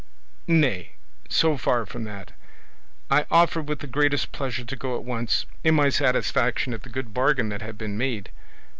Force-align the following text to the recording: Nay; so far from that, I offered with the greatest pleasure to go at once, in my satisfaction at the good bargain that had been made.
Nay; 0.47 0.93
so 1.29 1.57
far 1.57 1.85
from 1.85 2.05
that, 2.05 2.31
I 3.11 3.27
offered 3.29 3.69
with 3.69 3.81
the 3.81 3.85
greatest 3.85 4.31
pleasure 4.31 4.63
to 4.65 4.75
go 4.75 4.95
at 4.95 5.03
once, 5.05 5.45
in 5.63 5.75
my 5.75 5.89
satisfaction 5.89 6.73
at 6.73 6.81
the 6.81 6.89
good 6.89 7.13
bargain 7.13 7.49
that 7.49 7.61
had 7.61 7.77
been 7.77 7.99
made. 7.99 8.31